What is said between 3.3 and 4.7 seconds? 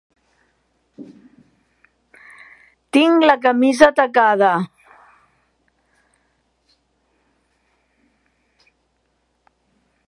camisa tacada.